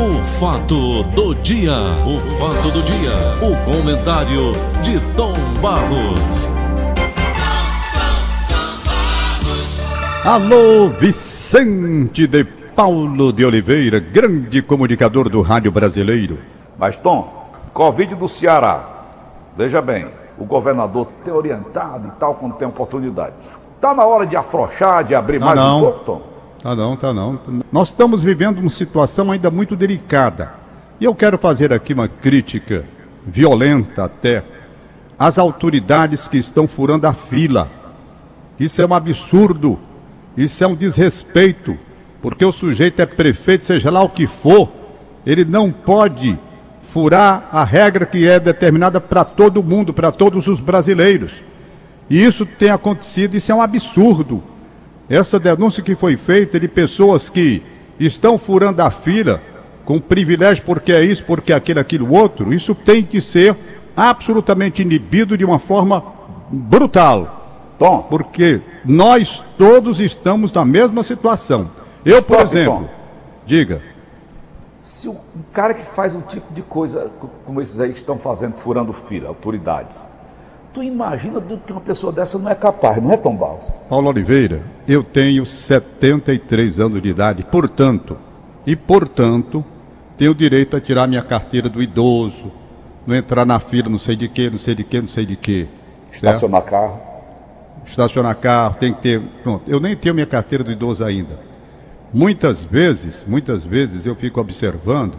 [0.00, 1.74] O fato do dia,
[2.06, 6.48] o fato do dia, o comentário de Tom Barros.
[10.24, 16.38] Alô, Vicente de Paulo de Oliveira, grande comunicador do rádio brasileiro.
[16.78, 17.30] Mas, Tom,
[17.74, 18.82] Covid do Ceará.
[19.54, 20.06] Veja bem,
[20.38, 23.34] o governador tem orientado e tal quando tem oportunidade.
[23.78, 25.76] Tá na hora de afrouxar, de abrir Tá mais não.
[25.76, 26.29] um pouco, Tom?
[26.62, 27.40] Tá não, tá não.
[27.72, 30.52] Nós estamos vivendo uma situação ainda muito delicada.
[31.00, 32.84] E eu quero fazer aqui uma crítica
[33.26, 34.44] violenta até
[35.18, 37.68] às autoridades que estão furando a fila.
[38.58, 39.78] Isso é um absurdo.
[40.36, 41.78] Isso é um desrespeito.
[42.20, 44.70] Porque o sujeito é prefeito, seja lá o que for,
[45.24, 46.38] ele não pode
[46.82, 51.42] furar a regra que é determinada para todo mundo, para todos os brasileiros.
[52.10, 54.42] E isso tem acontecido, isso é um absurdo.
[55.10, 57.60] Essa denúncia que foi feita de pessoas que
[57.98, 59.42] estão furando a fila
[59.84, 63.56] com privilégio porque é isso, porque é aquilo, aquilo outro, isso tem que ser
[63.96, 66.02] absolutamente inibido de uma forma
[66.48, 67.38] brutal.
[67.76, 71.68] Tom, Porque nós todos estamos na mesma situação.
[72.04, 72.88] Eu, por Stop, exemplo, Tom.
[73.46, 73.80] diga,
[74.82, 77.98] se o um cara que faz um tipo de coisa co- como esses aí que
[77.98, 80.06] estão fazendo, furando fila, autoridades,
[80.72, 83.72] tu imagina do que uma pessoa dessa não é capaz, não é, Tom Barros?
[83.88, 88.16] Paulo Oliveira, eu tenho 73 anos de idade, portanto,
[88.66, 89.64] e portanto,
[90.16, 92.52] tenho direito a tirar minha carteira do idoso,
[93.06, 95.36] não entrar na fila, não sei de quê, não sei de quê, não sei de
[95.36, 95.66] quê.
[96.10, 96.14] certo?
[96.14, 97.00] Estacionar carro.
[97.86, 99.20] Estacionar carro, tem que ter.
[99.42, 101.38] Pronto, eu nem tenho minha carteira do idoso ainda.
[102.12, 105.14] Muitas vezes, muitas vezes eu fico observando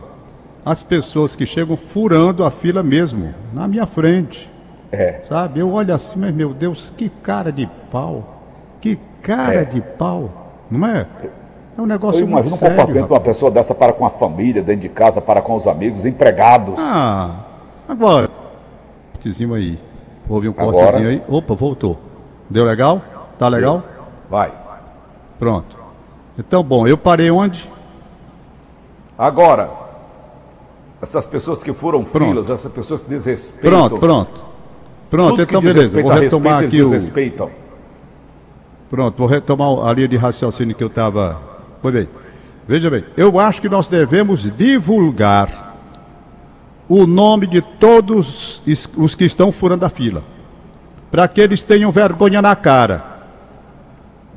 [0.63, 4.50] as pessoas que chegam furando a fila mesmo, na minha frente.
[4.91, 5.21] É.
[5.23, 5.59] Sabe?
[5.59, 8.41] Eu olho assim, mas meu Deus, que cara de pau.
[8.81, 9.65] Que cara É.
[9.65, 10.29] de pau.
[10.69, 11.05] Não é?
[11.77, 12.75] É um Eu negócio muito imagino um sério.
[12.75, 15.67] comportamento de uma pessoa dessa para com a família, dentro de casa, para com os
[15.67, 16.79] amigos, empregados.
[16.79, 17.35] Ah,
[17.87, 18.29] agora.
[19.13, 19.79] Cortezinho aí.
[20.27, 20.71] Houve um Agora.
[20.71, 21.21] cortezinho aí.
[21.29, 21.97] Opa, voltou.
[22.49, 23.01] Deu legal?
[23.37, 23.83] Tá legal?
[24.29, 24.51] Vai.
[25.39, 25.77] Pronto.
[26.37, 27.69] Então, bom, eu parei onde?
[29.17, 29.69] Agora,
[31.01, 32.25] essas pessoas que furam Pronto.
[32.25, 33.87] filas, essas pessoas que desrespeitam.
[33.87, 34.50] Pronto, pronto.
[35.11, 36.01] Pronto, Tudo então beleza.
[36.01, 36.83] Vou retomar respeito, aqui o.
[36.85, 37.51] desrespeitam.
[38.89, 41.37] Pronto, vou retomar a linha de raciocínio que eu estava.
[41.81, 42.09] Foi bem.
[42.65, 45.75] Veja bem, eu acho que nós devemos divulgar
[46.87, 48.61] o nome de todos
[48.95, 50.23] os que estão furando a fila.
[51.11, 53.03] Para que eles tenham vergonha na cara.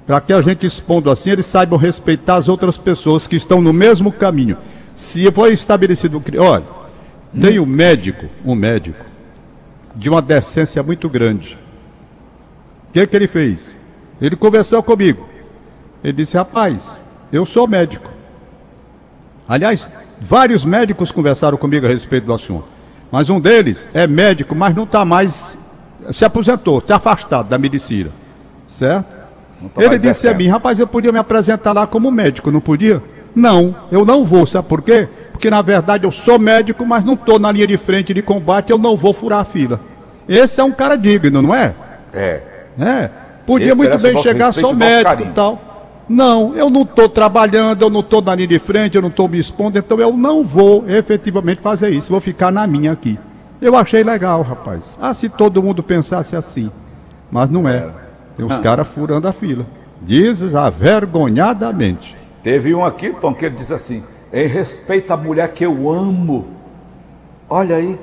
[0.05, 3.73] Para que a gente expondo assim, eles saibam respeitar as outras pessoas que estão no
[3.73, 4.56] mesmo caminho.
[4.97, 6.65] Se foi estabelecido um Olha,
[7.41, 9.13] tem um médico, um médico,
[9.94, 11.59] de uma decência muito grande.
[12.88, 13.78] O que, que ele fez?
[14.21, 15.28] Ele conversou comigo.
[16.03, 18.10] Ele disse: Rapaz, eu sou médico.
[19.49, 19.91] Aliás,
[20.21, 22.66] vários médicos conversaram comigo a respeito do assunto.
[23.10, 25.59] Mas um deles é médico, mas não está mais.
[26.12, 28.11] Se aposentou, está afastado da medicina.
[28.66, 29.12] Certo?
[29.75, 33.03] Tá Ele disse a mim: Rapaz, eu podia me apresentar lá como médico, não podia?
[33.34, 34.47] Não, eu não vou.
[34.47, 35.09] Sabe por quê?
[35.33, 38.71] Porque na verdade eu sou médico, mas não estou na linha de frente de combate,
[38.71, 39.81] eu não vou furar a fila.
[40.28, 41.75] Esse é um cara digno, não é?
[42.12, 42.41] É.
[42.78, 43.11] É,
[43.47, 45.61] podia Esse muito bem chegar só médico e tal.
[46.09, 49.28] Não, eu não estou trabalhando, eu não estou na linha de frente, eu não estou
[49.28, 53.19] me expondo, então eu não vou efetivamente fazer isso, vou ficar na minha aqui.
[53.61, 54.99] Eu achei legal, rapaz.
[55.00, 56.71] Ah, se todo mundo pensasse assim.
[57.31, 57.89] Mas não é.
[58.37, 59.65] Tem os caras furando a fila.
[60.03, 62.15] Dizes avergonhadamente.
[62.44, 66.47] Teve um aqui, Tom, que ele disse assim: em respeito à mulher que eu amo.
[67.49, 67.99] Olha aí.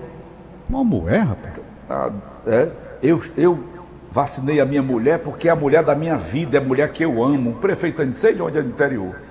[0.68, 1.62] Uma mulher, rapaz.
[1.90, 2.12] Ah,
[2.48, 2.70] é,
[3.04, 3.64] eu, eu
[4.12, 7.06] vacinei a minha mulher porque é a mulher da minha vida, é a mulher que
[7.06, 7.52] eu amo.
[7.52, 9.22] Um prefeito, não sei de onde é do interior.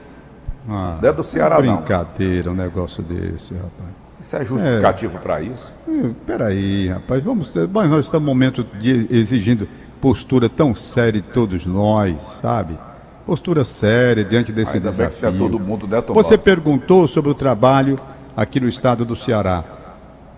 [0.68, 1.76] Ah, Não é do Ceará, não.
[1.78, 4.00] brincadeira um negócio desse, rapaz.
[4.20, 5.72] Isso é justificativo para isso?
[5.88, 7.52] Hum, Peraí, rapaz, vamos.
[7.72, 9.66] Mas nós estamos num momento de exigindo
[10.00, 12.78] postura tão séria de todos nós, sabe?
[13.30, 15.38] Postura séria diante desse Ainda que desafio.
[15.38, 17.94] todo mundo, né, Tom Você perguntou sobre o trabalho
[18.36, 19.62] aqui no estado do Ceará.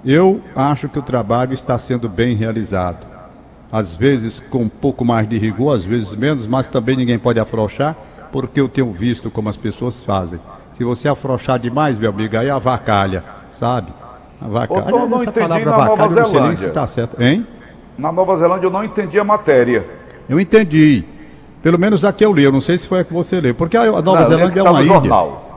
[0.05, 3.07] Eu acho que o trabalho está sendo bem realizado.
[3.73, 7.41] Às vezes com um pouco mais de rigor, às vezes menos, mas também ninguém pode
[7.41, 7.97] afrouxar,
[8.31, 10.39] porque eu tenho visto como as pessoas fazem.
[10.75, 13.91] Se você afrouxar demais, meu amigo, aí avacalha, sabe?
[14.39, 14.89] Avacalha.
[14.89, 16.69] Ô, Tom, não entendi palavra na Nova avacalha, eu não sei nem se Zelândia.
[16.69, 17.23] está certo.
[17.23, 17.47] Hein?
[17.97, 19.87] Na Nova Zelândia eu não entendi a matéria.
[20.29, 21.07] Eu entendi.
[21.63, 23.55] Pelo menos a que eu li, eu não sei se foi a que você leu.
[23.55, 24.93] Porque a Nova Não, lembro Zelândia é uma ilha.
[24.95, 25.49] jornal.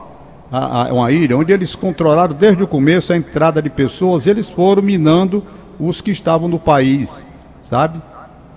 [0.52, 4.48] a, a- uma ilha onde eles controlaram desde o começo a entrada de pessoas, eles
[4.48, 5.42] foram minando
[5.78, 7.26] os que estavam no país,
[7.62, 8.00] sabe?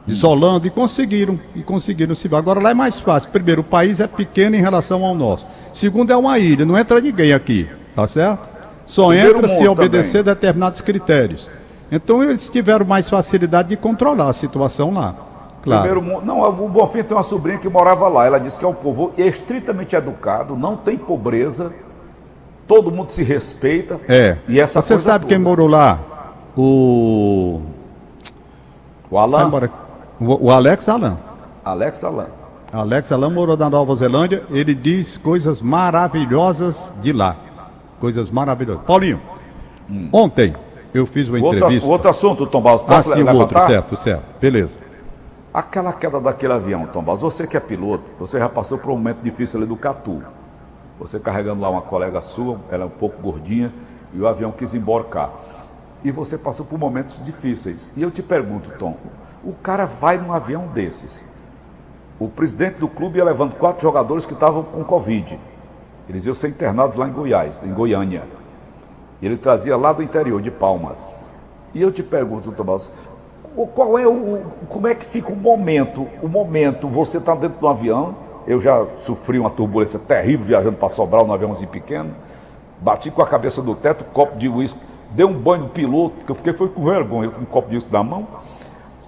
[0.07, 3.29] Isolando e conseguiram, e conseguiram se Agora lá é mais fácil.
[3.31, 5.45] Primeiro, o país é pequeno em relação ao nosso.
[5.73, 7.67] Segundo, é uma ilha, não entra ninguém aqui.
[7.95, 8.57] tá certo?
[8.85, 11.49] Só Primeiro entra se obedecer determinados critérios.
[11.91, 15.15] Então eles tiveram mais facilidade de controlar a situação lá.
[15.69, 15.89] Claro.
[15.89, 16.25] Primeiro mundo.
[16.25, 18.25] Não, o Bonfim tem uma sobrinha que morava lá.
[18.25, 21.71] Ela disse que é um povo estritamente educado, não tem pobreza,
[22.67, 23.99] todo mundo se respeita.
[24.07, 24.37] É.
[24.47, 25.49] E essa Você sabe quem toda.
[25.49, 25.99] morou lá?
[26.57, 27.61] O.
[29.09, 29.51] O Alan.
[30.19, 31.17] O, o Alex Alan.
[31.63, 32.27] Alex Alan.
[32.71, 34.43] Alex Alan morou na Nova Zelândia.
[34.51, 37.35] Ele diz coisas maravilhosas de lá.
[37.99, 38.83] Coisas maravilhosas.
[38.85, 39.19] Paulinho,
[40.11, 40.53] ontem
[40.93, 41.87] eu fiz uma O outro, entrevista.
[41.87, 43.41] o outro assunto, Tom Barros, ah, posso sim, o levantar?
[43.41, 44.23] outro, certo, certo.
[44.39, 44.77] Beleza.
[45.51, 48.97] Aquela queda daquele avião, Tom Barros, você que é piloto, você já passou por um
[48.97, 50.21] momento difícil ali do Catu.
[50.99, 53.73] Você carregando lá uma colega sua, ela é um pouco gordinha,
[54.13, 55.31] e o avião quis emborcar.
[56.03, 57.89] E você passou por momentos difíceis.
[57.95, 58.95] E eu te pergunto, Tom,
[59.43, 61.41] o cara vai num avião desses.
[62.19, 65.39] O presidente do clube ia levando quatro jogadores que estavam com Covid.
[66.07, 68.23] Eles iam ser internados lá em Goiás, em Goiânia.
[69.19, 71.07] Ele trazia lá do interior, de Palmas.
[71.73, 72.89] E eu te pergunto, Tomás,
[73.55, 74.41] o- qual é o.
[74.67, 76.05] Como é que fica o momento?
[76.21, 78.15] O momento, você está dentro do avião,
[78.47, 82.11] eu já sofri uma turbulência terrível viajando para Sobral num aviãozinho pequeno,
[82.79, 84.79] bati com a cabeça do teto, copo de uísque,
[85.11, 87.69] dei um banho no piloto, que eu fiquei foi com vergonha, eu com um copo
[87.69, 88.27] de uísque na mão.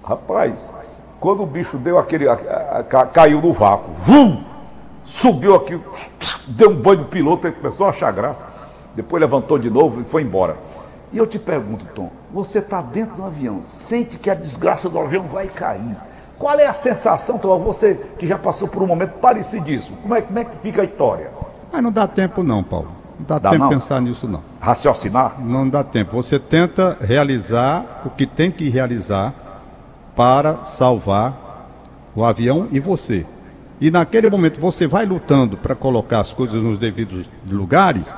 [0.04, 0.72] Rapaz,
[1.20, 2.28] quando o bicho deu aquele.
[2.28, 4.42] a- a- ca- caiu no vácuo, vum!
[5.04, 5.80] subiu aqui,
[6.48, 8.46] deu um banho no piloto, ele começou a achar graça.
[8.94, 10.56] Depois levantou de novo e foi embora.
[11.12, 14.98] E eu te pergunto, Tom, você está dentro do avião, sente que a desgraça do
[14.98, 15.94] avião vai cair.
[16.38, 17.58] Qual é a sensação, Tom?
[17.60, 20.84] Você que já passou por um momento parecidíssimo, como é, como é que fica a
[20.84, 21.30] história?
[21.70, 22.88] Mas não dá tempo não, Paulo.
[23.18, 23.68] Não dá, Dá tempo não?
[23.70, 24.42] pensar nisso não.
[24.60, 25.40] Raciocinar?
[25.40, 26.16] Não dá tempo.
[26.16, 29.34] Você tenta realizar o que tem que realizar
[30.16, 31.68] para salvar
[32.14, 33.24] o avião e você.
[33.80, 38.14] E naquele momento você vai lutando para colocar as coisas nos devidos lugares,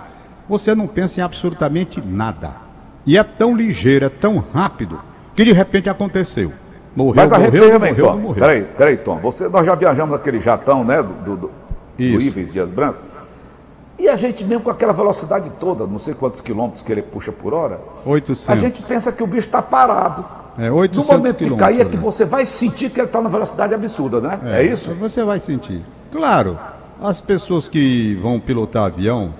[0.48, 2.63] você não pensa em absolutamente nada.
[3.06, 4.98] E é tão ligeiro, é tão rápido,
[5.34, 6.52] que de repente aconteceu.
[6.96, 8.12] Morreu, Mas morreu, arrepia morreu, Tom.
[8.14, 8.40] não morreu.
[8.40, 9.18] Peraí, peraí, Tom.
[9.20, 11.02] Você, nós já viajamos naquele jatão, né?
[11.02, 11.50] Do, do, do.
[11.98, 12.98] Ives Dias Branco.
[13.98, 17.30] E a gente mesmo com aquela velocidade toda, não sei quantos quilômetros que ele puxa
[17.30, 18.50] por hora, 800.
[18.50, 20.24] a gente pensa que o bicho está parado.
[20.58, 22.02] É, No 800 momento que cair é que né?
[22.02, 24.38] você vai sentir que ele está numa velocidade absurda, né?
[24.44, 24.94] É, isso?
[24.94, 25.82] Você vai sentir.
[26.12, 26.58] Claro,
[27.00, 29.32] as pessoas que vão pilotar avião,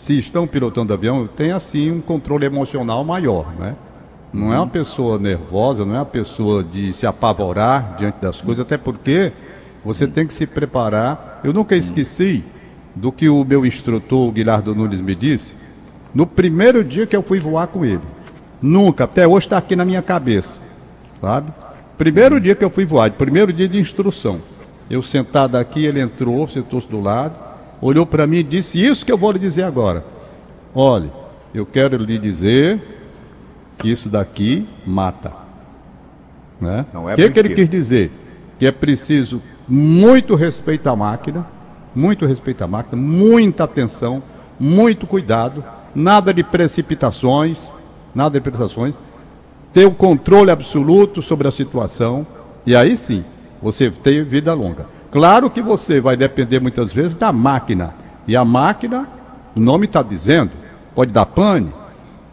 [0.00, 3.76] se estão pilotando avião, tem assim um controle emocional maior, né?
[4.32, 8.64] Não é uma pessoa nervosa, não é uma pessoa de se apavorar diante das coisas,
[8.64, 9.30] até porque
[9.84, 11.42] você tem que se preparar.
[11.44, 12.42] Eu nunca esqueci
[12.94, 15.54] do que o meu instrutor, o Guilherme Nunes, me disse
[16.14, 18.00] no primeiro dia que eu fui voar com ele.
[18.62, 20.62] Nunca, até hoje está aqui na minha cabeça,
[21.20, 21.52] sabe?
[21.98, 24.40] Primeiro dia que eu fui voar, primeiro dia de instrução.
[24.88, 27.49] Eu sentado aqui, ele entrou, sentou-se do lado,
[27.80, 30.04] olhou para mim e disse: Isso que eu vou lhe dizer agora.
[30.74, 31.10] Olhe,
[31.54, 32.80] eu quero lhe dizer
[33.78, 35.32] que isso daqui mata.
[36.60, 36.84] Né?
[36.92, 38.10] Não é O que, que ele quis dizer?
[38.58, 41.46] Que é preciso muito respeito à máquina,
[41.94, 44.22] muito respeito à máquina, muita atenção,
[44.58, 47.72] muito cuidado, nada de precipitações,
[48.14, 48.98] nada de precipitações,
[49.72, 52.26] ter o controle absoluto sobre a situação,
[52.66, 53.24] e aí sim,
[53.62, 54.86] você tem vida longa.
[55.10, 57.94] Claro que você vai depender muitas vezes da máquina,
[58.26, 59.08] e a máquina,
[59.56, 60.52] o nome está dizendo,
[60.94, 61.72] pode dar pane,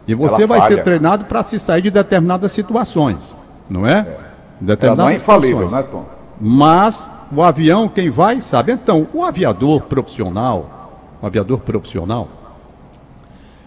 [0.06, 3.36] e você Ela vai ser treinado para se sair de determinadas situações,
[3.68, 3.98] não é?
[3.98, 4.28] Ela não é
[4.60, 5.84] Determinadas infalível, situações.
[5.84, 6.04] né, Tom?
[6.40, 8.72] Mas o avião, quem vai, sabe.
[8.72, 12.28] Então, o aviador profissional, o aviador profissional,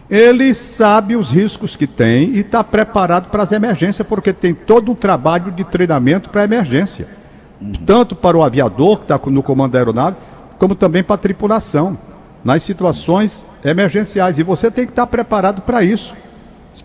[0.10, 4.92] ele sabe os riscos que tem e está preparado para as emergências, porque tem todo
[4.92, 7.08] um trabalho de treinamento para emergência.
[7.86, 10.16] Tanto para o aviador, que está no comando da aeronave,
[10.58, 11.98] como também para a tripulação,
[12.44, 14.40] nas situações emergenciais.
[14.40, 16.16] E você tem que estar preparado para isso.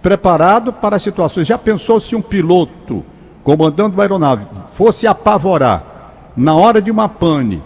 [0.02, 1.46] Preparado para as situações.
[1.46, 3.04] Já pensou se um piloto
[3.42, 5.84] comandando uma aeronave fosse apavorar
[6.36, 7.62] na hora de uma pane?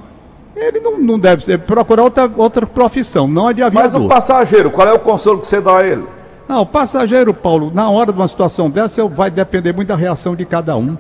[0.55, 4.03] Ele não, não deve ser, procurar outra, outra profissão, não a de Mas aviador.
[4.03, 6.05] o passageiro, qual é o consolo que você dá a ele?
[6.47, 10.37] Não, o passageiro, Paulo, na hora de uma situação dessa, vai depender muito da reação
[10.37, 10.97] de cada um.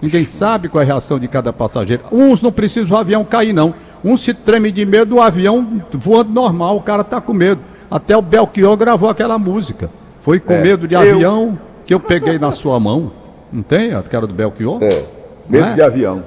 [0.00, 2.02] Ninguém sabe qual é a reação de cada passageiro.
[2.10, 3.74] Uns não precisam do avião cair, não.
[4.02, 7.60] Uns se tremem de medo do avião voando normal, o cara tá com medo.
[7.90, 9.90] Até o Belchior gravou aquela música.
[10.20, 13.12] Foi com É, medo de eu- avião que eu peguei na sua mão.
[13.52, 14.78] Não tem a cara do Belchior?
[14.82, 15.04] É,
[15.48, 15.72] medo é?
[15.74, 16.22] de avião.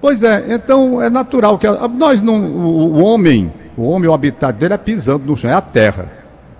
[0.00, 4.14] Pois é, então é natural que a- nós não, o, o homem, o homem, o
[4.14, 6.06] habitat dele é pisando no chão, é a terra,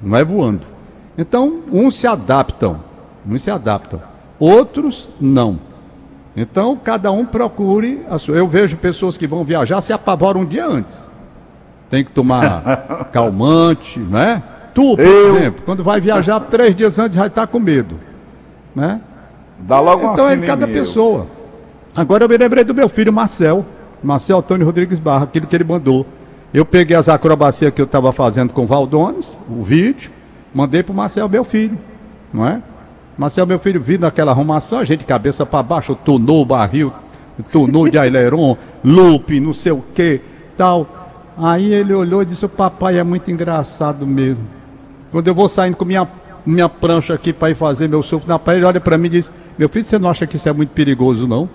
[0.02, 0.62] não é voando.
[1.16, 2.80] Então, uns se adaptam,
[3.28, 4.00] uns se adaptam,
[4.38, 5.58] outros não.
[6.40, 8.36] Então, cada um procure a sua.
[8.36, 11.08] Eu vejo pessoas que vão viajar se apavoram um dia antes.
[11.90, 14.40] Tem que tomar calmante, né?
[14.72, 17.98] Tu, por Eu- exemplo, quando vai viajar três dias antes, vai estar com medo.
[18.72, 19.00] Né?
[19.58, 21.26] Dá logo uma Então é cada mim, pessoa.
[21.96, 23.64] Agora eu me lembrei do meu filho Marcel,
[24.00, 26.06] Marcel Antônio Rodrigues Barra, aquilo que ele mandou.
[26.54, 30.12] Eu peguei as acrobacias que eu estava fazendo com o Valdones, o vídeo,
[30.54, 31.76] mandei pro Marcel, meu filho,
[32.32, 32.62] não é?
[33.18, 36.92] Marcel, meu filho, vindo naquela arrumação, a gente cabeça para baixo, tunou o barril,
[37.50, 40.20] tunou de aileron, loop, não sei o que,
[40.56, 40.86] tal.
[41.36, 44.46] Aí ele olhou e disse, o papai é muito engraçado mesmo.
[45.10, 46.06] Quando eu vou saindo com minha,
[46.46, 49.10] minha prancha aqui para ir fazer meu surf na praia, ele olha para mim e
[49.10, 51.44] diz: Meu filho, você não acha que isso é muito perigoso, não?
[51.44, 51.48] O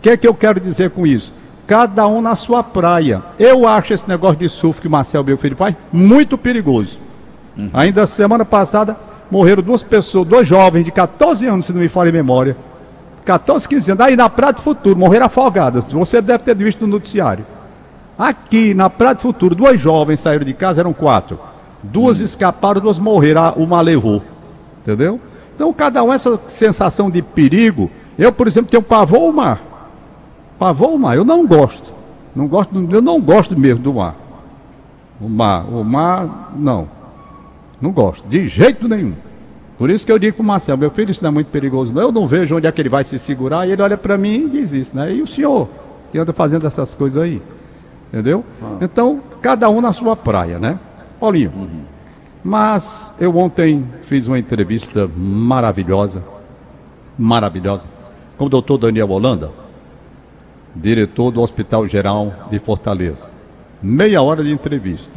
[0.00, 1.34] que é que eu quero dizer com isso?
[1.66, 3.22] Cada um na sua praia.
[3.38, 7.00] Eu acho esse negócio de surf que o Marcel, meu filho, faz muito perigoso.
[7.74, 8.96] Ainda semana passada
[9.30, 12.56] morreram duas pessoas, dois jovens de 14 anos, se não me falha a memória.
[13.24, 14.00] 14, 15 anos.
[14.00, 15.84] Aí na Praia do Futuro, morreram afogadas.
[15.84, 17.44] Você deve ter visto no noticiário.
[18.18, 21.38] Aqui na Praia do Futuro, duas jovens saíram de casa, eram quatro.
[21.82, 24.22] Duas escaparam, duas morreram, uma levou.
[24.82, 25.20] Entendeu?
[25.54, 27.90] Então, cada um, essa sensação de perigo.
[28.18, 29.60] Eu, por exemplo, tenho pavor ao mar.
[30.58, 31.92] Pavor ao mar, eu não gosto.
[32.34, 34.16] Não gosto, eu não gosto mesmo do mar.
[35.20, 36.88] O mar, o mar, não.
[37.80, 39.14] Não gosto, de jeito nenhum.
[39.78, 41.92] Por isso que eu digo pro Marcelo, meu filho, isso não é muito perigoso.
[41.92, 42.02] Não.
[42.02, 43.66] Eu não vejo onde é que ele vai se segurar.
[43.66, 45.10] E ele olha para mim e diz isso, né?
[45.10, 45.70] E o senhor,
[46.12, 47.40] que anda fazendo essas coisas aí?
[48.12, 48.44] Entendeu?
[48.80, 50.78] Então, cada um na sua praia, né?
[51.18, 51.52] Paulinho.
[52.44, 56.22] Mas eu ontem fiz uma entrevista maravilhosa,
[57.18, 57.86] maravilhosa,
[58.36, 59.50] com o doutor Daniel Holanda,
[60.74, 63.30] diretor do Hospital Geral de Fortaleza.
[63.82, 65.14] Meia hora de entrevista.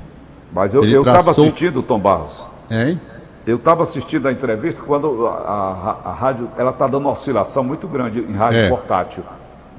[0.54, 2.48] Mas eu estava traçou- assistindo, Tom Barros.
[2.74, 3.00] Hein?
[3.46, 7.64] Eu estava assistindo a entrevista quando a, a- a rádio ela está dando uma oscilação
[7.64, 8.70] muito grande em rádio É.
[8.70, 9.24] portátil.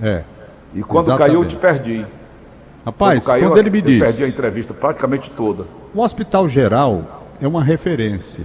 [0.02, 0.22] É.
[0.74, 1.28] E quando Exatamente.
[1.30, 2.06] caiu, eu te perdi.
[2.84, 3.98] Rapaz, quando caiu, quando ele me eu diz.
[4.02, 5.64] perdi a entrevista praticamente toda.
[5.94, 8.44] O Hospital Geral é uma referência,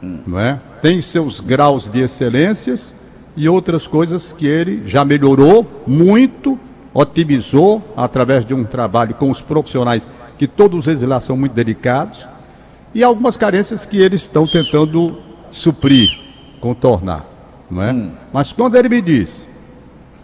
[0.00, 0.60] não é?
[0.80, 3.00] Tem seus graus de excelências
[3.36, 6.58] e outras coisas que ele já melhorou muito,
[6.94, 10.06] otimizou através de um trabalho com os profissionais
[10.38, 12.28] que todos eles lá são muito dedicados
[12.94, 15.18] e algumas carências que eles estão tentando
[15.50, 16.08] suprir,
[16.60, 17.24] contornar,
[17.70, 17.94] não é?
[18.32, 19.48] Mas quando ele me diz,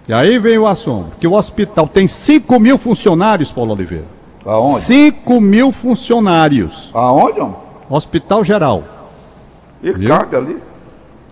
[0.09, 4.05] e aí vem o assombro, que o hospital tem 5 mil funcionários, Paulo Oliveira.
[4.45, 4.81] Aonde?
[4.81, 6.91] 5 mil funcionários.
[6.95, 7.57] Aonde, homem?
[7.89, 8.85] Hospital Geral.
[9.83, 10.09] E Viu?
[10.09, 10.63] cabe ali.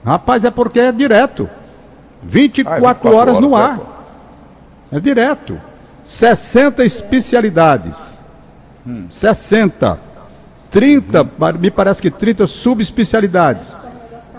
[0.05, 1.49] Rapaz, é porque é direto.
[2.23, 3.77] 24, Ah, é 24 horas no horas, ar.
[3.77, 3.95] certo.
[4.93, 5.61] É direto.
[6.03, 8.21] 60 especialidades.
[9.09, 9.99] 60.
[10.75, 13.79] 30, pa- me parece que 30 subespecialidades.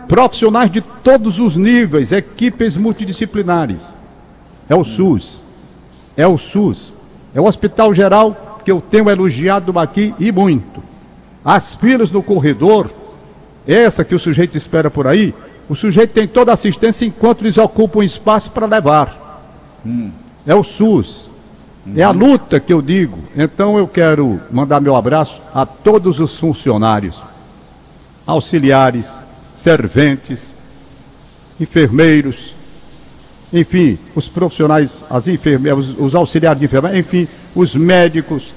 [0.05, 3.95] Profissionais de todos os níveis, equipes multidisciplinares.
[4.67, 5.45] É o SUS.
[6.17, 6.93] É o SUS.
[7.33, 10.83] É o Hospital Geral que eu tenho elogiado aqui e muito.
[11.43, 12.91] As filas no corredor,
[13.65, 15.33] essa que o sujeito espera por aí,
[15.69, 19.41] o sujeito tem toda a assistência enquanto eles ocupam espaço para levar.
[20.45, 21.29] É o SUS.
[21.95, 23.19] É a luta que eu digo.
[23.35, 27.23] Então eu quero mandar meu abraço a todos os funcionários,
[28.25, 29.21] auxiliares,
[29.55, 30.55] serventes,
[31.59, 32.55] enfermeiros,
[33.53, 38.53] enfim, os profissionais, as enfermeiras, os, os auxiliares de enfermagem, enfim, os médicos,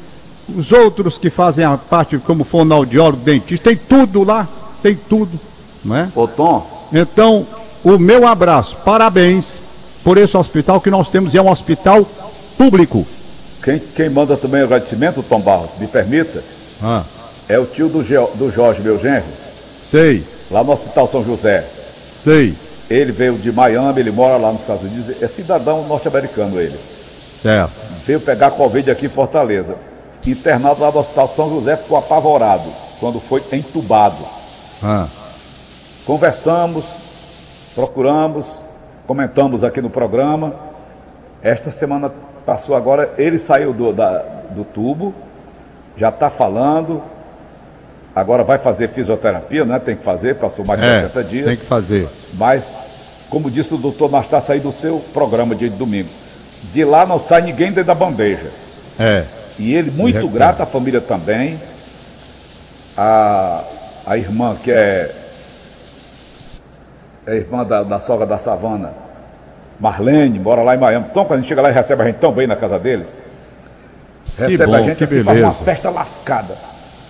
[0.57, 4.49] os outros que fazem a parte como fonoaudiólogo, dentista, tem tudo lá,
[4.83, 5.39] tem tudo,
[5.85, 6.09] não é?
[6.15, 7.47] Ô, Tom, Então,
[7.85, 9.61] o meu abraço, parabéns
[10.03, 12.07] por esse hospital que nós temos, e é um hospital
[12.57, 13.07] público.
[13.63, 16.43] Quem, quem manda também agradecimento, Tom Barros, me permita,
[16.83, 17.03] Ah,
[17.49, 19.25] é o tio do, Geo- do Jorge, meu genro,
[19.91, 21.65] sei, lá no Hospital São José.
[22.23, 22.55] sei,
[22.91, 26.79] Ele veio de Miami, ele mora lá nos Estados Unidos, é cidadão norte-americano ele.
[27.43, 27.73] certo.
[28.07, 29.77] Veio pegar Covid aqui em Fortaleza.
[30.27, 34.17] Internado lá no Hospital São José, ficou apavorado quando foi entubado.
[34.83, 35.07] Ah,
[36.05, 36.97] Conversamos,
[37.75, 38.65] procuramos,
[39.07, 40.55] comentamos aqui no programa.
[41.43, 42.11] Esta semana
[42.49, 45.15] passou agora, ele saiu do, da- do tubo,
[45.99, 47.03] já está falando.
[48.17, 49.79] Agora vai fazer fisioterapia, né?
[49.79, 51.45] Tem que fazer, passou mais de é, 60 dias.
[51.45, 52.09] tem que fazer.
[52.33, 52.75] Mas,
[53.29, 56.09] como disse o doutor, nós está saindo do seu programa de domingo.
[56.73, 58.51] De lá não sai ninguém dentro da bandeja.
[58.99, 59.25] É,
[59.59, 60.47] E ele muito recupera.
[60.47, 61.61] grato, a família também.
[62.97, 63.63] A,
[64.07, 65.15] a irmã que é,
[67.27, 68.93] é irmã da, da sogra da savana,
[69.81, 71.07] Marlene, mora lá em Miami.
[71.11, 73.21] Então, quando a gente chega lá e recebe a gente tão bem na casa deles.
[74.37, 76.57] Recebe bom, a gente que assim, faz uma festa lascada.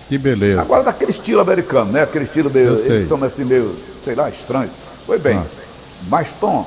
[0.07, 0.61] que beleza.
[0.61, 2.03] Agora daquele estilo americano, né?
[2.03, 2.77] Aquele estilo meio.
[2.79, 4.71] Eles são assim meio, sei lá, estranhos.
[5.05, 5.37] Foi bem.
[5.37, 5.45] Ah.
[6.07, 6.65] Mas, Tom,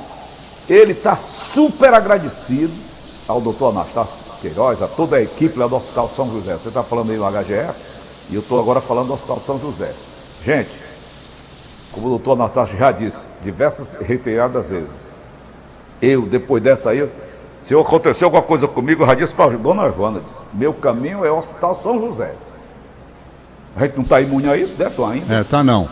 [0.69, 2.73] ele está super agradecido
[3.27, 6.53] ao doutor Anastácio Queiroz, a toda a equipe lá do Hospital São José.
[6.53, 7.73] Você está falando aí no HGF?
[8.29, 9.91] E eu estou agora falando do Hospital São José.
[10.45, 10.71] Gente,
[11.91, 15.11] como o doutor Anastácio já disse, diversas reiteradas vezes,
[16.03, 17.07] eu, depois dessa aí,
[17.57, 21.23] se aconteceu alguma coisa comigo, eu já disse para a dona Joana, disse, meu caminho
[21.23, 22.33] é o Hospital São José.
[23.75, 25.33] A gente não está imune a isso, né, Tom, ainda?
[25.33, 25.87] É, tá não.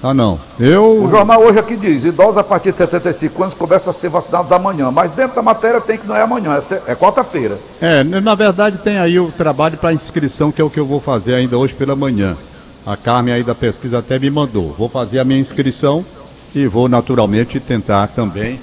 [0.00, 0.40] Tá não.
[0.58, 1.04] Eu.
[1.04, 4.50] O jornal hoje aqui diz, idosos a partir de 75 anos começam a ser vacinados
[4.50, 7.58] amanhã, mas dentro da matéria tem que não é amanhã, é, é quarta-feira.
[7.82, 11.00] É, na verdade tem aí o trabalho para inscrição, que é o que eu vou
[11.00, 12.34] fazer ainda hoje pela manhã.
[12.86, 14.72] A Carmen aí da pesquisa até me mandou.
[14.72, 16.02] Vou fazer a minha inscrição
[16.54, 18.58] e vou naturalmente tentar também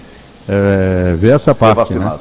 [0.47, 1.75] é, ver essa Ser parte.
[1.75, 2.15] vacinado.
[2.15, 2.19] Né?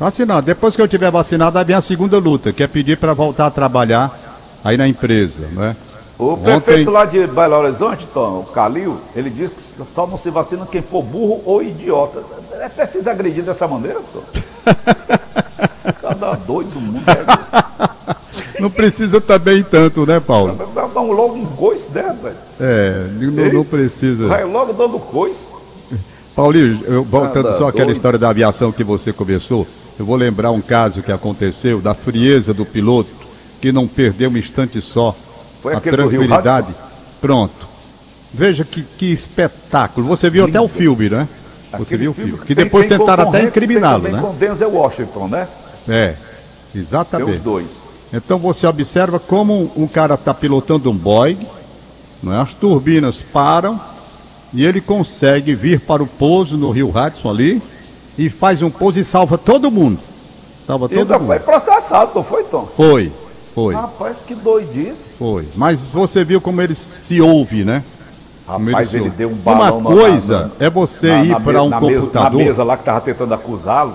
[0.00, 0.46] Vacinado.
[0.46, 3.46] Depois que eu tiver vacinado, aí vem a segunda luta, que é pedir para voltar
[3.46, 4.16] a trabalhar
[4.64, 5.74] aí na empresa, né?
[6.18, 10.16] O Ontem- prefeito lá de Belo Horizonte, Tom, o Calil, ele diz que só não
[10.16, 12.22] se vacina quem for burro ou idiota.
[12.60, 14.22] É preciso agredir dessa maneira, Tom?
[16.02, 17.02] Cada doido do mundo.
[17.08, 20.58] É, Não precisa também tanto, né, Paulo?
[20.74, 22.36] dá, dá um logo um coice, né, velho?
[22.60, 24.26] É, não, não precisa.
[24.26, 25.48] Vai logo dando coice.
[26.38, 29.66] Paulinho, eu, voltando só àquela história da aviação que você começou,
[29.98, 33.10] eu vou lembrar um caso que aconteceu da frieza do piloto,
[33.60, 35.16] que não perdeu um instante só.
[35.60, 36.72] Foi a tranquilidade.
[37.20, 37.66] Pronto.
[38.32, 40.06] Veja que, que espetáculo.
[40.06, 41.26] Você viu até o filme, né?
[41.72, 42.38] Você Aquele viu o filme.
[42.38, 44.20] Que tem- depois tem tentaram até tem incriminá-lo, né?
[44.20, 45.48] com Denzel Washington, né?
[45.88, 46.14] É,
[46.72, 47.32] Tem exatamente.
[47.32, 47.66] os dois.
[48.12, 51.48] Então você observa como um cara está pilotando um Boeing,
[52.28, 52.36] é?
[52.36, 53.80] as turbinas param
[54.52, 57.62] e ele consegue vir para o pouso no Rio Hudson ali
[58.16, 59.98] e faz um pouso e salva todo mundo.
[60.66, 61.26] Salva todo ainda mundo.
[61.28, 62.66] foi processado, não foi, Tom?
[62.66, 63.12] Foi,
[63.54, 65.12] foi, Rapaz, que doidice.
[65.18, 65.46] foi.
[65.54, 67.82] Mas você viu como ele se ouve, né?
[68.46, 69.16] Rapaz, ele ouve.
[69.16, 72.38] deu um balão Uma coisa na- é você na- ir para um na mesa- computador.
[72.38, 73.94] na mesa lá que estava tentando acusá-lo.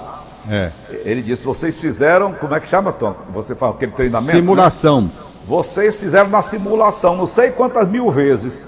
[0.50, 0.72] É,
[1.06, 3.16] Ele disse: vocês fizeram, como é que chama, Tom?
[3.34, 4.32] Você faz aquele treinamento?
[4.34, 4.40] né?
[4.40, 5.10] simulação.
[5.48, 8.68] Vocês fizeram na simulação, não sei quantas mil vezes.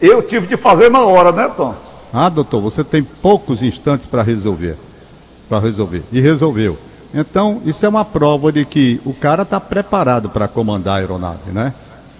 [0.00, 1.74] Eu tive de fazer na hora, né, Tom?
[2.12, 4.76] Ah, doutor, você tem poucos instantes para resolver.
[5.48, 6.02] Para resolver.
[6.12, 6.78] E resolveu.
[7.12, 11.50] Então, isso é uma prova de que o cara está preparado para comandar a aeronave,
[11.52, 11.72] né?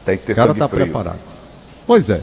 [0.05, 1.18] Tem que ter O cara está preparado.
[1.87, 2.22] Pois é.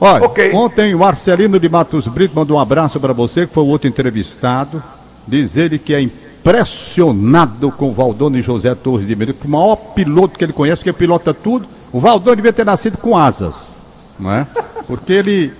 [0.00, 0.52] Olha, Ok.
[0.52, 3.88] ontem o Marcelino de Matos Brito mandou um abraço para você, que foi o outro
[3.88, 4.82] entrevistado.
[5.26, 9.52] Diz ele que é impressionado com o Valdone José Torres de Medeiros, que é o
[9.52, 11.66] maior piloto que ele conhece, porque pilota tudo.
[11.92, 13.76] O Valdone devia ter nascido com asas,
[14.18, 14.46] não é?
[14.86, 15.52] Porque ele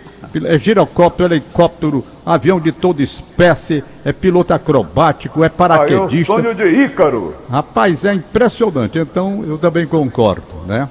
[0.45, 6.25] é girocóptero, helicóptero, avião de toda espécie, é piloto acrobático, é Aí é o paraquedista.
[6.25, 7.35] sonho de Ícaro.
[7.51, 8.99] Rapaz, é impressionante.
[8.99, 10.89] Então, eu também concordo, né?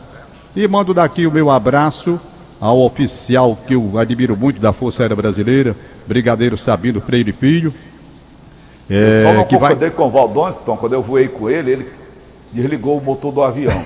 [0.56, 2.20] E mando daqui o meu abraço
[2.60, 5.76] ao oficial que eu admiro muito da Força Aérea Brasileira,
[6.08, 7.74] Brigadeiro Sabino Freire Filho.
[8.90, 9.76] Eu só é, não que vai...
[9.90, 12.03] com o Valdões, Tom, quando eu voei com ele, ele
[12.54, 13.84] desligou o motor do avião.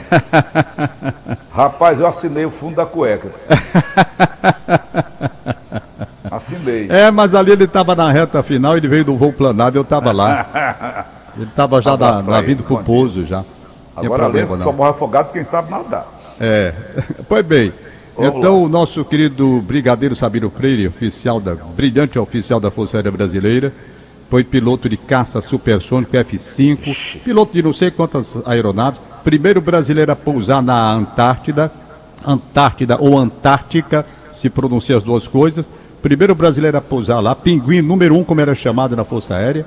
[1.52, 3.32] Rapaz, eu assinei o fundo da cueca.
[6.30, 6.88] Assinei.
[6.90, 10.12] É, mas ali ele estava na reta final, ele veio do voo planado, eu estava
[10.12, 11.06] lá.
[11.38, 12.84] Ele estava já na, na vindo bom dia.
[12.84, 13.46] pouso já.
[13.96, 14.64] Agora problema, lembra, não.
[14.64, 16.08] só morre afogado quem sabe nadar.
[16.40, 16.74] É,
[17.30, 17.72] pois bem.
[18.16, 18.62] Vamos então, lá.
[18.62, 23.72] o nosso querido Brigadeiro Sabino Freire, oficial da, brilhante oficial da Força Aérea Brasileira,
[24.30, 30.16] foi piloto de caça supersônico F-5, piloto de não sei quantas aeronaves, primeiro brasileiro a
[30.16, 31.72] pousar na Antártida,
[32.26, 35.70] Antártida ou Antártica, se pronuncia as duas coisas,
[36.02, 39.66] primeiro brasileiro a pousar lá, pinguim número um, como era chamado na Força Aérea,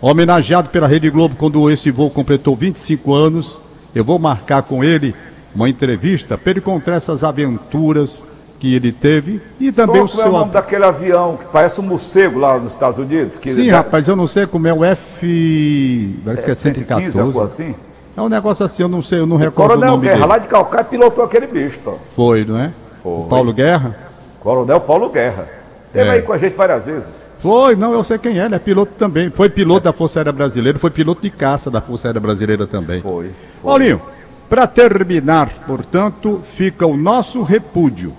[0.00, 3.60] homenageado pela Rede Globo quando esse voo completou 25 anos.
[3.94, 5.14] Eu vou marcar com ele
[5.54, 8.24] uma entrevista para ele contar essas aventuras
[8.62, 10.32] que ele teve e também Tom, o como é o seu.
[10.38, 13.36] nome daquele avião que parece um morcego lá nos Estados Unidos?
[13.36, 16.20] Que Sim, ele- rapaz, eu não sei como é o F.
[16.24, 17.62] Parece que é 115, algo 114.
[17.64, 17.74] assim.
[18.16, 20.28] É um negócio assim, eu não sei, eu não recordo o Coronel nome Guerra, dele.
[20.28, 21.98] lá de Calcaia, pilotou aquele bicho, Tom.
[22.14, 22.70] Foi, não é?
[23.02, 23.12] Foi.
[23.12, 23.96] O Paulo Guerra?
[24.38, 25.48] Coronel Paulo Guerra.
[25.92, 26.12] Teve É.
[26.12, 27.32] aí com a gente várias vezes.
[27.40, 29.28] Foi, não, eu sei quem é, ele é piloto também.
[29.30, 33.00] Foi piloto da Força Aérea Brasileira, foi piloto de caça da Força Aérea Brasileira também.
[33.00, 33.24] Foi.
[33.24, 33.32] foi.
[33.64, 34.00] Paulinho,
[34.48, 38.12] para terminar, portanto, fica o nosso repúdio,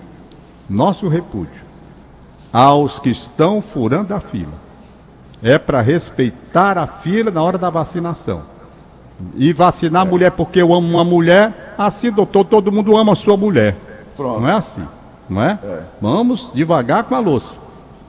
[0.74, 1.62] nosso repúdio
[2.52, 4.52] aos que estão furando a fila.
[5.42, 8.42] É para respeitar a fila na hora da vacinação.
[9.36, 13.16] E vacinar a mulher porque eu amo uma mulher, assim, doutor, todo mundo ama a
[13.16, 13.76] sua mulher.
[14.16, 14.40] Pronto.
[14.40, 14.82] Não é assim,
[15.28, 15.58] não é?
[16.00, 17.60] Vamos devagar com a louça.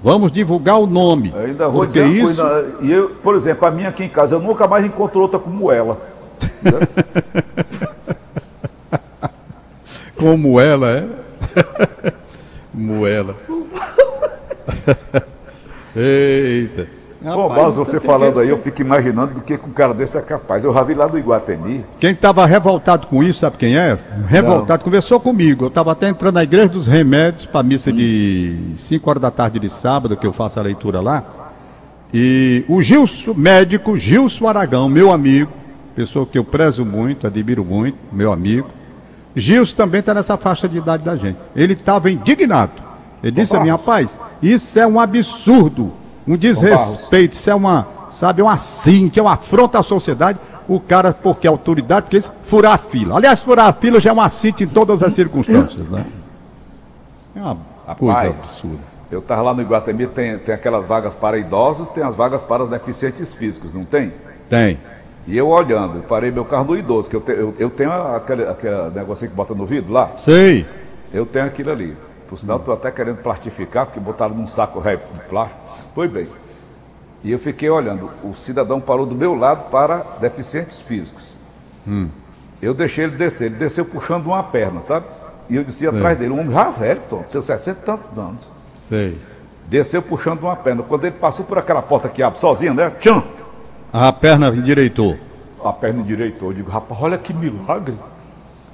[0.04, 1.32] Vamos divulgar o nome.
[1.36, 2.42] Eu ainda vou dizer isso...
[2.42, 2.76] coisa.
[2.82, 5.72] E eu, por exemplo, a minha aqui em casa, eu nunca mais encontro outra como
[5.72, 6.00] ela.
[10.16, 11.08] Como ela é?
[12.76, 13.36] Moela.
[15.96, 16.88] Eita.
[17.34, 20.64] Bom, Barros, você falando aí, eu fico imaginando do que um cara desse é capaz.
[20.64, 21.84] Eu já vi lá do Iguatemi.
[22.00, 23.98] Quem estava revoltado com isso, sabe quem é?
[24.28, 25.66] Revoltado, conversou comigo.
[25.66, 29.58] Eu estava até entrando na Igreja dos Remédios para missa de 5 horas da tarde
[29.58, 31.24] de sábado, que eu faço a leitura lá.
[32.14, 35.52] E o Gilson, médico Gilson Aragão, meu amigo,
[35.96, 38.70] pessoa que eu prezo muito, admiro muito, meu amigo.
[39.36, 41.38] Gilson também está nessa faixa de idade da gente.
[41.56, 42.72] Ele estava indignado.
[43.22, 45.92] Ele disse a mim, rapaz, isso é um absurdo,
[46.28, 50.40] um desrespeito, isso é uma, sabe, um assim, que é uma afronta à sociedade.
[50.68, 53.18] O cara, porque é autoridade, porque isso, furar a fila.
[53.18, 56.06] Aliás, furar a fila já é um assinte em todas as circunstâncias, né?
[57.36, 57.56] É uma
[57.96, 58.80] coisa Rapaz, absurda.
[59.12, 62.64] Eu estava lá no Iguatemi, tem, tem aquelas vagas para idosos, tem as vagas para
[62.64, 64.12] os deficientes físicos, não tem?
[64.50, 64.80] Tem.
[65.28, 67.92] E eu olhando, eu parei meu carro no idoso, que eu, te- eu, eu tenho
[67.92, 70.66] aquele, aquele negocinho que bota no vidro lá, Sei.
[71.12, 71.98] eu tenho aquilo ali.
[72.28, 75.60] Por sinal, estou até querendo plastificar, porque botaram num saco ré de plástico.
[75.94, 76.28] Pois bem.
[77.24, 81.34] E eu fiquei olhando, o cidadão parou do meu lado para deficientes físicos.
[82.62, 85.06] Eu deixei ele descer, ele desceu puxando uma perna, sabe?
[85.50, 88.52] E eu desci atrás dele, um homem já velho, Tom, seus 60 e tantos anos.
[88.88, 89.18] Sei.
[89.68, 90.84] Desceu puxando uma perna.
[90.84, 92.90] Quando ele passou por aquela porta que abre sozinha, né?
[93.00, 93.24] Tchan!
[93.92, 95.18] A perna endireitou.
[95.64, 96.50] A perna endireitou.
[96.50, 97.96] Eu digo, rapaz, olha que milagre.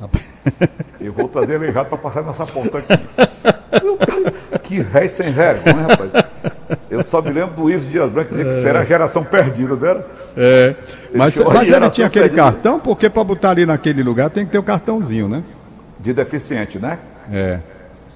[1.00, 3.00] Eu vou trazer ele errado para passar nessa ponta aqui.
[4.64, 6.12] Que rei sem vergonha, rapaz.
[6.90, 9.76] Eu só me lembro do Ives Dias Branco dizer que isso era a geração perdida,
[9.76, 10.08] não era?
[10.36, 10.76] É.
[11.14, 12.44] Mas, chamou mas ele tinha aquele perdida.
[12.44, 15.44] cartão, porque para botar ali naquele lugar tem que ter o cartãozinho, né?
[16.00, 16.98] De deficiente, né?
[17.32, 17.60] É.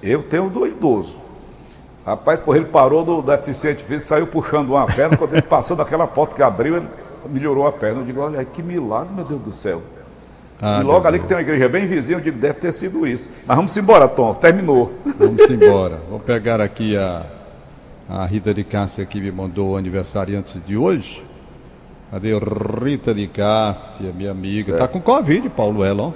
[0.02, 1.18] Eu tenho do idoso.
[2.06, 5.16] Rapaz, porra, ele parou do deficiente físico, saiu puxando uma perna.
[5.16, 6.86] Quando ele passou daquela porta que abriu, ele
[7.28, 8.00] melhorou a perna.
[8.00, 9.82] Eu digo, olha, que milagre, meu Deus do céu.
[10.62, 13.04] Ah, e logo ali que tem uma igreja bem vizinha, eu digo, deve ter sido
[13.04, 13.28] isso.
[13.44, 14.92] Mas vamos embora, Tom, terminou.
[15.18, 15.98] Vamos embora.
[16.08, 17.26] Vou pegar aqui a,
[18.08, 21.26] a Rita de Cássia que me mandou o aniversariante de hoje.
[22.12, 24.72] Cadê Rita de Cássia, minha amiga?
[24.72, 24.92] Tá Certo.
[24.92, 26.12] com Covid, Paulo ela, ó.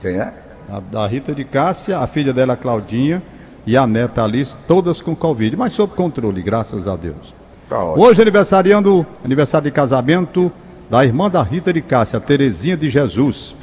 [0.00, 0.34] Quem é?
[0.68, 3.22] A, a Rita de Cássia, a filha dela, Claudinha,
[3.66, 7.34] e a neta Alice, todas com Covid, mas sob controle, graças a Deus.
[7.68, 7.82] Tá.
[7.82, 10.52] Hoje aniversariando, aniversário de casamento
[10.88, 13.56] da irmã da Rita de Cássia, Terezinha de Jesus.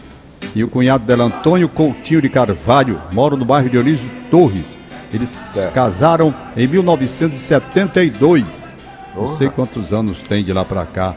[0.53, 4.77] E o cunhado dela, Antônio Coutinho de Carvalho, moram no bairro de Olísio Torres.
[5.13, 5.73] Eles Certo.
[5.73, 8.73] casaram em 1972.
[9.15, 11.15] Não sei quantos anos tem de lá pra cá.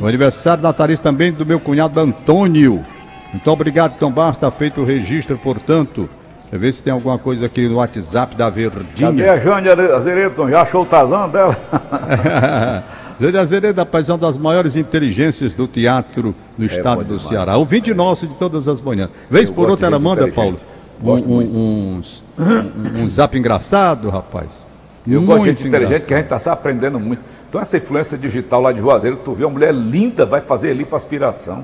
[0.00, 2.82] O aniversário natalício também do meu cunhado Antônio.
[3.30, 4.36] Muito obrigado, Tom Barros.
[4.36, 6.08] Está feito o registro, portanto.
[6.52, 8.82] Eu ver se tem alguma coisa aqui no WhatsApp da Verdinha.
[9.08, 10.48] Cadê a Jane Azeredo?
[10.50, 11.56] Já achou o Tazan dela?
[13.20, 17.22] Júlio Azeredo, rapaz, é uma das maiores inteligências do teatro no estado bom do demais.
[17.28, 17.56] Ceará.
[17.58, 19.10] Ouvinte nosso de todas as manhãs.
[19.30, 20.56] Vez Eu por outra ela manda, Paulo,
[21.02, 24.64] um, um- uns, um, um zap engraçado, rapaz.
[25.06, 27.22] Eu Muito gosto de gente inteligente que a gente está se aprendendo muito.
[27.48, 31.62] Então essa influência digital lá de Juazeiro, tu vê uma mulher linda, vai fazer lipoaspiração.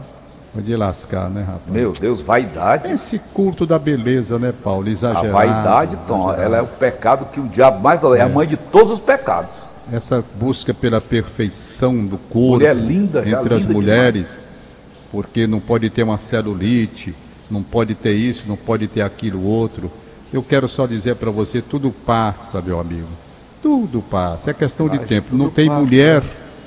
[0.57, 1.63] Pode lascar, né, rapaz?
[1.69, 2.91] Meu Deus, vaidade.
[2.91, 4.89] Esse culto da beleza, né, Paulo?
[4.89, 5.31] A Exagerado.
[5.31, 8.17] vaidade, Tom, ela é o pecado que o diabo mais dá.
[8.17, 9.55] É a mãe de todos os pecados.
[9.93, 14.41] Essa busca pela perfeição do corpo Mulher linda, já entre as linda mulheres,
[15.13, 17.15] porque não pode ter uma celulite,
[17.51, 19.93] não pode ter isso, não pode ter aquilo outro.
[20.33, 23.07] Eu quero só dizer para você, tudo passa, meu amigo.
[23.63, 25.37] Tudo passa, é questão de Mas tempo.
[25.37, 25.81] Não tem passa.
[25.81, 26.23] mulher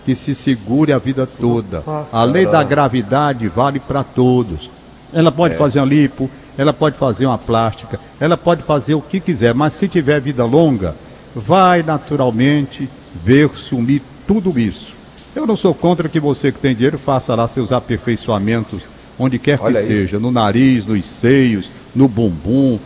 [0.09, 1.81] que se segure a vida toda.
[1.81, 2.23] passará.
[2.23, 4.71] A lei da gravidade vale para todos.
[5.13, 5.31] Ela É.
[5.31, 9.53] pode fazer uma lipo, ela pode fazer uma plástica, ela pode fazer o que quiser,
[9.53, 10.95] mas se tiver vida longa,
[11.35, 12.89] vai naturalmente
[13.23, 14.93] ver sumir tudo isso.
[15.35, 18.81] Eu não sou contra que você que tem dinheiro faça lá seus aperfeiçoamentos
[19.17, 19.85] onde quer que Olha aí.
[19.85, 22.79] seja, no nariz, nos seios, no bumbum,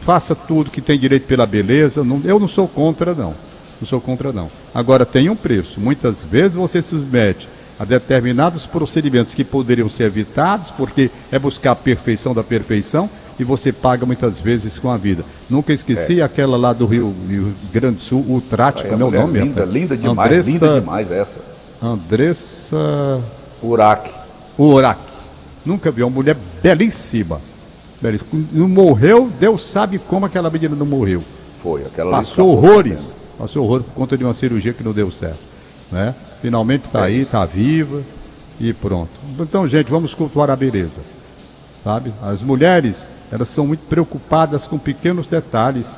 [0.00, 2.02] faça tudo que tem direito pela beleza.
[2.02, 3.34] Não- eu não sou contra não.
[3.80, 4.50] Não sou contra não.
[4.74, 5.80] Agora tem um preço.
[5.80, 11.72] Muitas vezes você se submete a determinados procedimentos que poderiam ser evitados, porque é buscar
[11.72, 15.24] a perfeição da perfeição e você paga muitas vezes com a vida.
[15.48, 19.06] Nunca esqueci aquela lá do Rio, Rio Grande do Sul, o Trate, É como é
[19.06, 19.40] o nome?
[19.40, 19.70] linda, rapaz?
[19.74, 21.40] linda demais, Andressa, linda demais essa.
[21.82, 23.20] Andressa
[23.62, 24.12] Uraque.
[24.58, 25.00] Urac.
[25.64, 27.40] Nunca vi uma mulher belíssima.
[28.00, 28.28] belíssima.
[28.52, 31.24] Não morreu, Deus sabe como aquela menina não morreu.
[31.56, 33.14] Foi, aquela Passou horrores.
[33.40, 35.38] Passou horrores por conta de uma cirurgia que não deu certo.
[35.90, 36.14] Né?
[36.42, 38.02] Finalmente está É aí, está viva
[38.60, 39.08] e pronto.
[39.38, 41.00] Então, gente, vamos cultuar a beleza.
[41.82, 42.12] Sabe?
[42.22, 45.96] As mulheres, elas são muito preocupadas com pequenos detalhes.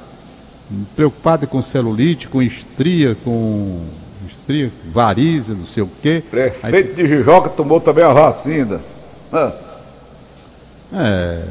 [0.94, 3.80] Preocupadas com celulite, com estria, com
[4.28, 6.22] estria, varize, não sei o quê.
[6.32, 8.80] Aí Prefeito de Jijoca tomou também a vacina.
[9.32, 9.52] Ah,
[10.94, 11.42] É,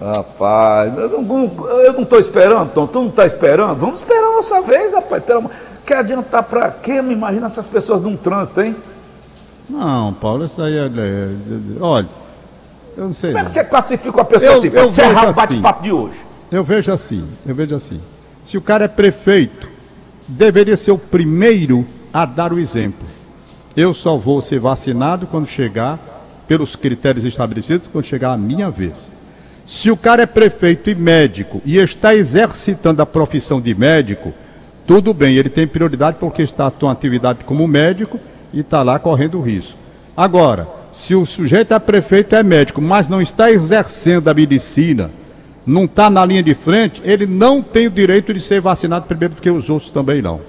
[0.00, 1.22] Rapaz, eu
[1.92, 2.86] não, tô esperando, Tom.
[2.86, 3.76] Tu não tá esperando?
[3.76, 5.24] Vamos esperar a nossa vez, rapaz.
[5.24, 5.50] Pelo
[5.84, 7.02] quer adiantar para quê?
[7.02, 8.76] Me imagina essas pessoas num trânsito, hein?
[9.68, 10.82] Não, Paulo, isso daí é.
[10.82, 12.08] é, é olha,
[12.96, 13.32] eu não sei.
[13.32, 14.68] Como é que você classifica uma pessoa eu, assim?
[14.68, 15.36] Eu você errar o assim.
[15.36, 16.18] bate-papo de hoje.
[16.50, 18.00] Eu vejo assim, eu vejo assim.
[18.44, 19.68] Se o cara é prefeito,
[20.26, 23.06] deveria ser o primeiro a dar o exemplo.
[23.76, 25.98] Eu só vou ser vacinado quando chegar,
[26.46, 29.12] pelos critérios estabelecidos, quando chegar a minha vez.
[29.68, 34.32] Se o cara é prefeito e médico e está exercitando a profissão de médico,
[34.86, 38.18] tudo bem, ele tem prioridade porque está com atividade como médico
[38.50, 39.76] e está lá correndo risco.
[40.16, 45.10] Agora, se o sujeito é prefeito é médico, mas não está exercendo a medicina,
[45.66, 49.34] não está na linha de frente, ele não tem o direito de ser vacinado primeiro
[49.34, 50.40] do que os outros também não.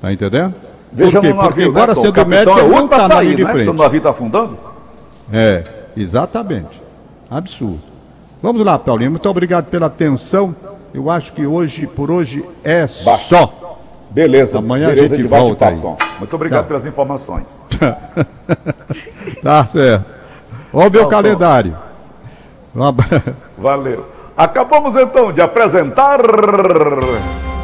[0.00, 0.54] Tá entendendo?
[0.92, 1.34] Veja Por quê?
[1.34, 2.00] navio, Porque né, agora Tom?
[2.00, 3.50] sendo O médico, é ele não está na linha sair, de né?
[3.50, 3.70] frente.
[3.70, 4.56] O navio está afundando.
[5.32, 5.64] É,
[5.96, 6.80] exatamente.
[7.28, 7.91] Absurdo.
[8.42, 9.12] Vamos lá, Paulinho.
[9.12, 10.54] Muito obrigado pela atenção.
[10.92, 13.50] Eu acho que hoje, por hoje, é só.
[14.10, 15.78] Beleza, Amanhã a beleza gente de volta aí.
[15.80, 15.96] Tom.
[16.18, 16.68] Muito obrigado Tá.
[16.68, 17.58] pelas informações.
[19.42, 20.04] Tá certo.
[20.72, 21.76] Olha o meu Tchau, calendário.
[23.58, 24.06] Valeu.
[24.36, 26.20] Acabamos então de apresentar.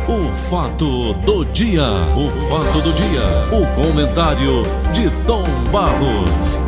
[0.09, 1.83] O fato do dia,
[2.17, 3.21] o fato do dia,
[3.53, 4.63] o comentário
[4.93, 6.59] de Tom Barros.